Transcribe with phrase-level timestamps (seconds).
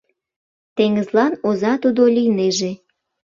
[0.75, 2.71] Теҥызлан оза тудо лийнеже